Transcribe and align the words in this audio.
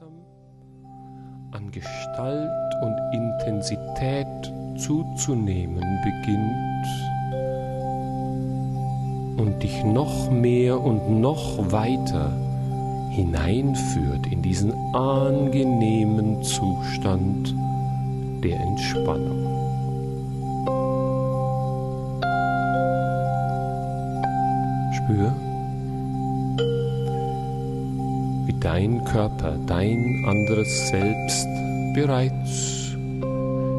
langsam 0.00 0.12
an 1.52 1.70
Gestalt 1.70 2.74
und 2.82 2.96
Intensität 3.12 4.52
zuzunehmen 4.76 5.82
beginnt 6.04 6.86
und 9.40 9.62
dich 9.62 9.84
noch 9.84 10.30
mehr 10.30 10.80
und 10.80 11.20
noch 11.20 11.72
weiter 11.72 12.30
hineinführt 13.10 14.26
in 14.30 14.42
diesen 14.42 14.72
angenehmen 14.94 16.42
Zustand 16.42 17.54
der 18.44 18.60
Entspannung. 18.60 19.46
Spür, 24.92 25.34
dein 28.60 29.04
Körper, 29.04 29.56
dein 29.66 30.24
anderes 30.26 30.88
Selbst 30.88 31.46
bereits 31.94 32.96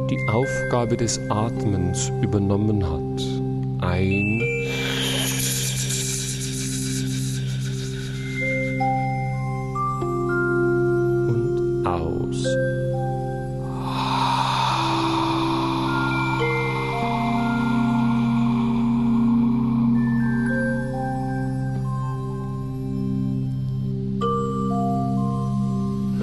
die 0.09 0.19
Aufgabe 0.31 0.97
des 0.97 1.19
Atmens 1.29 2.11
übernommen 2.21 2.83
hat. 2.83 3.87
Ein 3.87 4.41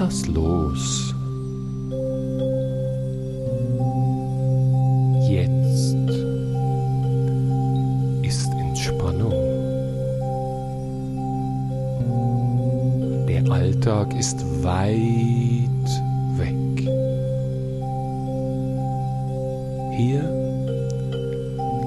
Lass 0.07 0.25
los. 0.27 1.13
Jetzt 5.29 5.95
ist 8.23 8.49
Entspannung. 8.57 9.33
Der 13.27 13.51
Alltag 13.51 14.17
ist 14.17 14.45
weit 14.63 15.89
weg. 16.37 16.87
Hier 19.97 20.23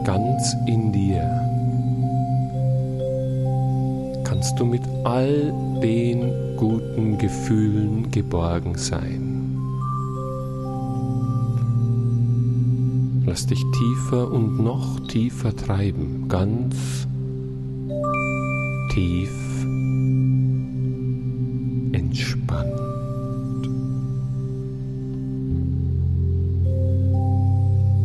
ganz 0.05 0.55
in 0.66 0.92
dir 0.92 1.50
kannst 4.41 4.58
du 4.58 4.64
mit 4.64 4.80
all 5.05 5.52
den 5.83 6.56
guten 6.56 7.19
Gefühlen 7.19 8.10
geborgen 8.10 8.74
sein. 8.74 9.58
Lass 13.27 13.47
dich 13.47 13.62
tiefer 13.78 14.32
und 14.32 14.64
noch 14.64 14.98
tiefer 15.08 15.55
treiben, 15.55 16.27
ganz 16.27 17.06
tief 18.94 19.30
entspannt. 21.92 22.80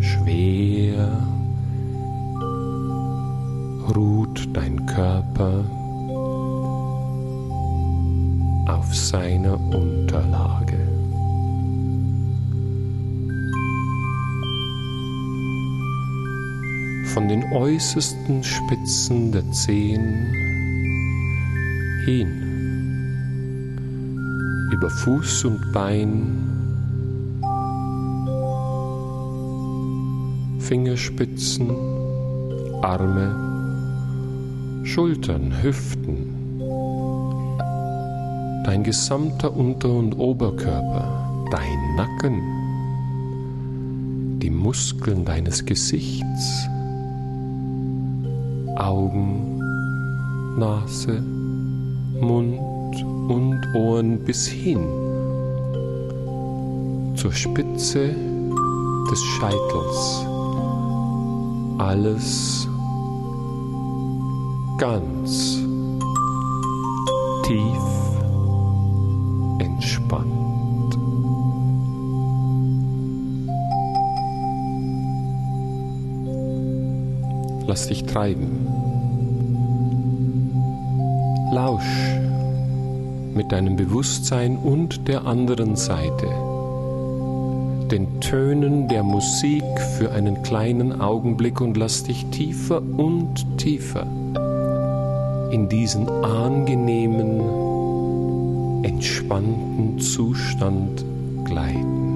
Schwer 0.02 1.18
ruht 3.96 4.50
dein 4.52 4.86
Körper 4.86 5.64
auf 8.86 8.96
seiner 8.96 9.60
Unterlage. 9.74 10.78
Von 17.14 17.28
den 17.28 17.44
äußersten 17.52 18.44
Spitzen 18.44 19.32
der 19.32 19.50
Zehen 19.52 20.32
hin 22.06 22.42
über 24.72 24.90
Fuß 24.90 25.46
und 25.46 25.72
Bein, 25.72 26.44
Fingerspitzen, 30.60 31.72
Arme, 32.82 33.36
Schultern, 34.84 35.64
Hüften, 35.64 36.25
dein 38.66 38.84
gesamter 38.84 39.56
Unter- 39.56 39.92
und 39.92 40.18
Oberkörper, 40.18 41.48
dein 41.52 41.96
Nacken, 41.96 42.42
die 44.40 44.50
Muskeln 44.50 45.24
deines 45.24 45.64
Gesichts, 45.64 46.68
Augen, 48.76 49.60
Nase, 50.58 51.22
Mund 52.20 52.60
und 53.30 53.62
Ohren 53.76 54.18
bis 54.26 54.48
hin 54.48 54.80
zur 57.16 57.32
Spitze 57.32 58.16
des 59.12 59.24
Scheitels. 59.38 60.26
Alles 61.78 62.68
ganz 64.80 65.60
tief 67.44 67.95
Lass 77.68 77.88
dich 77.88 78.04
treiben. 78.06 78.68
Lausch 81.52 82.18
mit 83.34 83.52
deinem 83.52 83.76
Bewusstsein 83.76 84.58
und 84.58 85.08
der 85.08 85.26
anderen 85.26 85.76
Seite 85.76 86.28
den 87.92 88.20
Tönen 88.20 88.88
der 88.88 89.04
Musik 89.04 89.64
für 89.98 90.12
einen 90.12 90.42
kleinen 90.42 91.02
Augenblick 91.02 91.62
und 91.62 91.78
lass 91.78 92.04
dich 92.04 92.26
tiefer 92.28 92.82
und 92.82 93.58
tiefer 93.58 94.08
in 95.52 95.70
diesen 95.70 96.10
angenehmen, 96.10 97.40
entspannten 98.84 100.00
Zustand 100.00 101.06
gleiten. 101.46 102.15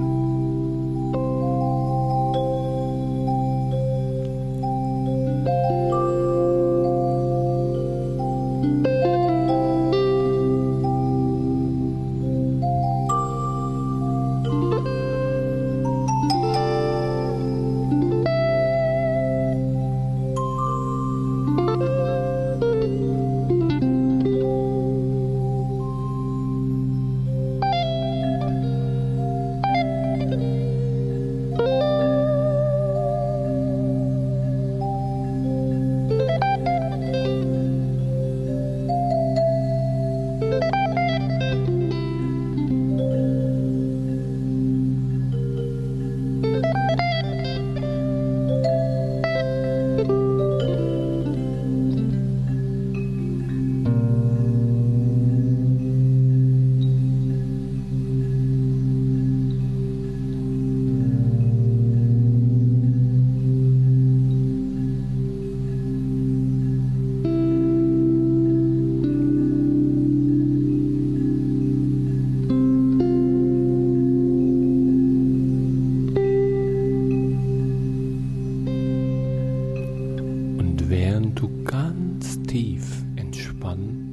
du 81.40 81.64
ganz 81.64 82.42
tief 82.44 83.02
entspannt 83.16 84.09